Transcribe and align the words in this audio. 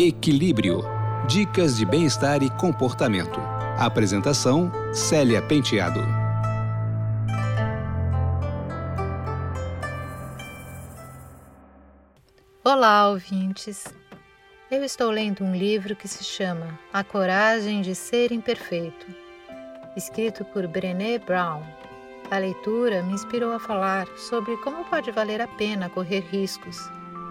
Equilíbrio. 0.00 0.84
Dicas 1.26 1.76
de 1.76 1.84
bem-estar 1.84 2.40
e 2.40 2.50
comportamento. 2.50 3.40
Apresentação: 3.76 4.70
Célia 4.94 5.42
Penteado. 5.42 5.98
Olá, 12.62 13.08
ouvintes. 13.08 13.92
Eu 14.70 14.84
estou 14.84 15.10
lendo 15.10 15.42
um 15.42 15.52
livro 15.52 15.96
que 15.96 16.06
se 16.06 16.22
chama 16.22 16.78
A 16.92 17.02
Coragem 17.02 17.82
de 17.82 17.96
Ser 17.96 18.30
Imperfeito, 18.30 19.06
escrito 19.96 20.44
por 20.44 20.64
Brené 20.68 21.18
Brown. 21.18 21.60
A 22.30 22.38
leitura 22.38 23.02
me 23.02 23.14
inspirou 23.14 23.52
a 23.52 23.58
falar 23.58 24.06
sobre 24.16 24.56
como 24.58 24.84
pode 24.84 25.10
valer 25.10 25.40
a 25.40 25.48
pena 25.48 25.90
correr 25.90 26.20
riscos 26.30 26.78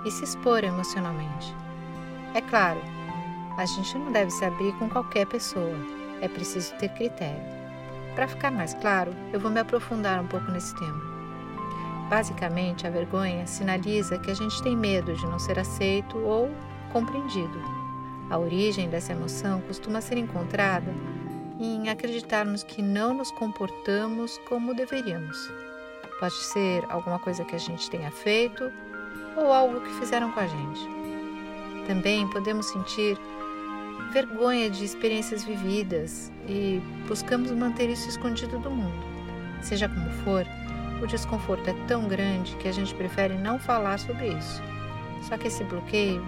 e 0.05 0.11
se 0.11 0.25
expor 0.25 0.65
emocionalmente. 0.65 1.66
É 2.33 2.41
claro, 2.41 2.81
a 3.57 3.65
gente 3.65 3.97
não 3.97 4.11
deve 4.11 4.31
se 4.31 4.45
abrir 4.45 4.73
com 4.73 4.89
qualquer 4.89 5.25
pessoa, 5.25 5.75
é 6.21 6.27
preciso 6.27 6.75
ter 6.75 6.89
critério. 6.89 7.41
Para 8.15 8.27
ficar 8.27 8.51
mais 8.51 8.73
claro, 8.75 9.13
eu 9.31 9.39
vou 9.39 9.51
me 9.51 9.59
aprofundar 9.59 10.19
um 10.21 10.27
pouco 10.27 10.51
nesse 10.51 10.75
tema. 10.75 11.01
Basicamente, 12.09 12.87
a 12.87 12.89
vergonha 12.89 13.45
sinaliza 13.45 14.17
que 14.17 14.31
a 14.31 14.33
gente 14.33 14.61
tem 14.63 14.75
medo 14.75 15.13
de 15.13 15.25
não 15.25 15.37
ser 15.37 15.59
aceito 15.59 16.17
ou 16.17 16.49
compreendido. 16.91 17.59
A 18.29 18.37
origem 18.37 18.89
dessa 18.89 19.11
emoção 19.11 19.61
costuma 19.61 20.01
ser 20.01 20.17
encontrada 20.17 20.93
em 21.59 21.89
acreditarmos 21.89 22.63
que 22.63 22.81
não 22.81 23.13
nos 23.13 23.31
comportamos 23.31 24.37
como 24.49 24.73
deveríamos. 24.73 25.37
Pode 26.19 26.35
ser 26.35 26.83
alguma 26.89 27.19
coisa 27.19 27.45
que 27.45 27.55
a 27.55 27.59
gente 27.59 27.89
tenha 27.89 28.11
feito 28.11 28.71
ou 29.35 29.51
algo 29.51 29.81
que 29.81 29.93
fizeram 29.99 30.31
com 30.31 30.39
a 30.39 30.47
gente. 30.47 30.96
Também 31.87 32.27
podemos 32.29 32.65
sentir 32.67 33.17
vergonha 34.11 34.69
de 34.69 34.83
experiências 34.83 35.43
vividas 35.43 36.31
e 36.47 36.81
buscamos 37.07 37.49
manter 37.51 37.89
isso 37.89 38.09
escondido 38.09 38.59
do 38.59 38.69
mundo. 38.69 39.05
Seja 39.61 39.87
como 39.87 40.09
for, 40.23 40.45
o 41.01 41.07
desconforto 41.07 41.69
é 41.69 41.73
tão 41.87 42.07
grande 42.07 42.55
que 42.57 42.67
a 42.67 42.71
gente 42.71 42.93
prefere 42.93 43.35
não 43.35 43.57
falar 43.57 43.99
sobre 43.99 44.27
isso. 44.27 44.61
Só 45.21 45.37
que 45.37 45.47
esse 45.47 45.63
bloqueio 45.63 46.21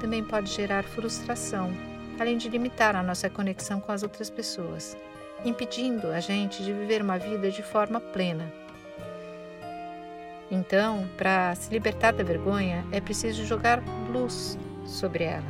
também 0.00 0.22
pode 0.22 0.50
gerar 0.50 0.84
frustração, 0.84 1.72
além 2.20 2.36
de 2.36 2.48
limitar 2.48 2.94
a 2.94 3.02
nossa 3.02 3.30
conexão 3.30 3.80
com 3.80 3.92
as 3.92 4.02
outras 4.02 4.28
pessoas, 4.28 4.96
impedindo 5.44 6.08
a 6.08 6.20
gente 6.20 6.62
de 6.62 6.72
viver 6.72 7.02
uma 7.02 7.18
vida 7.18 7.50
de 7.50 7.62
forma 7.62 8.00
plena. 8.00 8.52
Então, 10.50 11.08
para 11.16 11.54
se 11.54 11.70
libertar 11.70 12.12
da 12.12 12.24
vergonha, 12.24 12.84
é 12.90 13.00
preciso 13.00 13.44
jogar 13.44 13.82
luz 14.10 14.58
sobre 14.88 15.24
ela. 15.24 15.46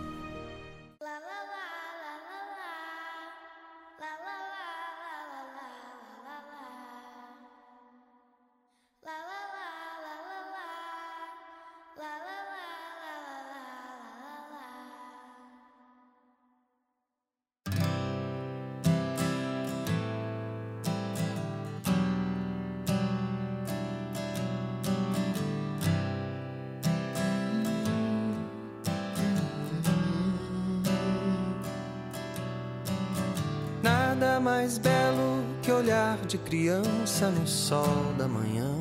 Nada 34.18 34.40
mais 34.40 34.80
belo 34.80 35.44
que 35.62 35.72
olhar 35.72 36.18
de 36.26 36.40
criança 36.40 37.30
no 37.30 37.48
sol 37.48 38.14
da 38.18 38.28
manhã. 38.28 38.74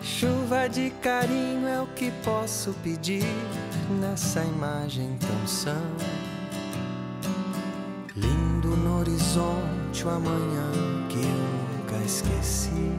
Chuva 0.00 0.68
de 0.68 0.90
carinho 1.02 1.66
é 1.66 1.80
o 1.80 1.86
que 1.88 2.12
posso 2.22 2.72
pedir 2.74 3.24
nessa 4.00 4.40
imagem 4.44 5.18
tão 5.18 5.46
sã. 5.48 5.76
Lindo 8.14 8.68
no 8.68 9.00
horizonte 9.00 10.04
o 10.04 10.10
amanhã 10.10 10.70
que 11.08 11.18
eu 11.18 11.22
nunca 11.24 12.04
esqueci. 12.04 12.92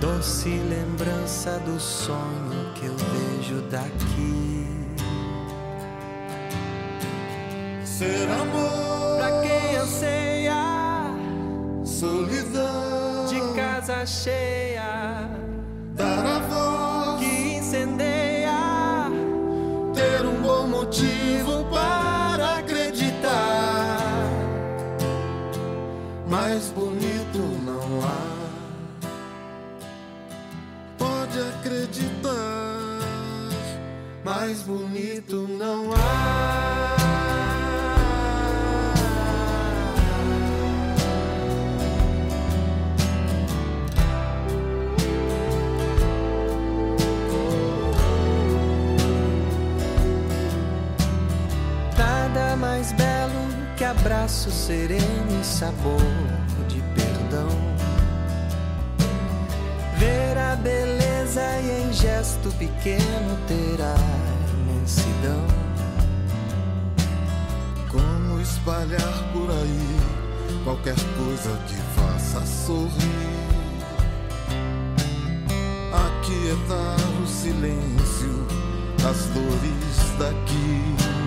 Doce 0.00 0.48
lembrança 0.48 1.58
do 1.60 1.78
sonho 1.78 2.72
que 2.74 2.86
eu 2.86 2.96
vejo 2.96 3.60
daqui. 3.70 4.71
Ser 7.98 8.28
amor. 8.30 9.18
Pra 9.18 9.42
quem 9.42 9.76
anseia, 9.76 10.54
solidão 11.84 13.26
de 13.28 13.40
casa 13.54 14.06
cheia, 14.06 15.28
dar 15.94 16.24
a 16.24 16.38
voz 16.40 17.20
que 17.20 17.56
incendeia, 17.58 19.10
ter 19.94 20.26
um 20.26 20.40
bom 20.40 20.66
motivo 20.66 21.64
para 21.70 22.58
acreditar. 22.58 23.98
Mais 26.28 26.70
bonito 26.70 27.38
não 27.62 28.00
há. 28.02 28.32
Pode 30.96 31.38
acreditar, 31.38 32.98
mais 34.24 34.62
bonito 34.62 35.46
não 35.46 35.92
há. 35.92 37.01
abraço 53.92 54.50
sereno 54.50 55.40
e 55.40 55.44
sabor 55.44 56.00
de 56.68 56.80
perdão. 56.94 57.48
Ver 59.98 60.38
a 60.38 60.56
beleza 60.56 61.42
e 61.62 61.82
em 61.82 61.92
gesto 61.92 62.50
pequeno 62.58 63.38
terá 63.46 63.94
imensidão. 64.54 65.46
Como 67.90 68.40
espalhar 68.40 69.32
por 69.32 69.50
aí 69.50 70.00
qualquer 70.64 70.96
coisa 71.18 71.50
que 71.66 71.76
faça 71.94 72.46
sorrir? 72.46 73.42
Aquietar 75.92 77.22
o 77.22 77.26
silêncio, 77.26 78.46
as 79.06 79.26
dores 79.26 80.18
daqui. 80.18 81.21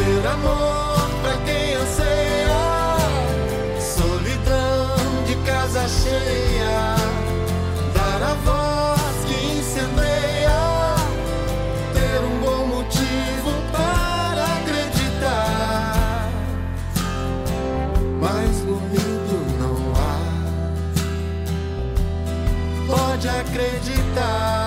Ser 0.00 0.26
amor 0.26 1.10
pra 1.20 1.36
quem 1.44 1.74
anseia, 1.74 2.96
solidão 3.78 4.96
de 5.26 5.36
casa 5.44 5.86
cheia, 5.86 6.96
dar 7.92 8.22
a 8.22 8.34
voz 8.46 9.24
que 9.26 9.34
incendeia, 9.58 10.60
ter 11.92 12.18
um 12.24 12.40
bom 12.40 12.66
motivo 12.76 13.52
para 13.70 14.42
acreditar. 14.56 16.30
Mais 18.22 18.56
bonito 18.60 19.36
não 19.60 19.76
há, 20.00 20.16
pode 22.88 23.28
acreditar. 23.28 24.59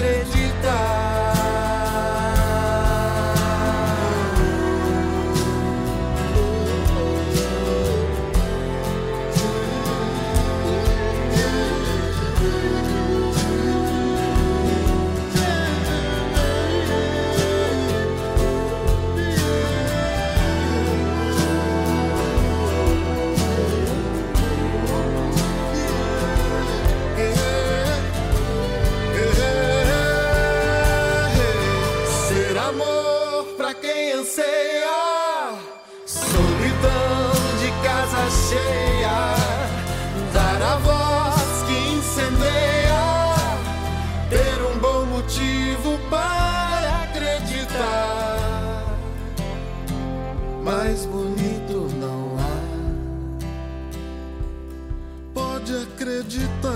Pode 0.00 0.39
pode 55.60 55.76
acreditar. 55.76 56.70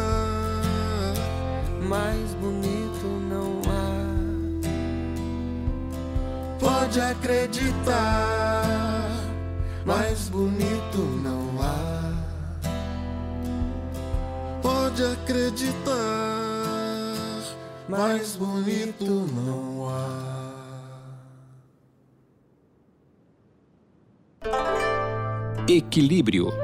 Mais 1.89 2.35
bonito 2.35 3.07
não 3.29 3.61
há 3.71 4.05
pode 6.61 7.01
acreditar. 7.01 8.65
Mais 9.85 10.29
bonito 10.29 10.99
não 11.23 11.63
há. 11.63 12.13
Pode 14.63 15.03
acreditar. 15.05 15.95
Mais 17.89 18.37
bonito 18.37 19.05
não 19.05 19.89
há. 19.89 20.35
Equilíbrio, 25.69 26.63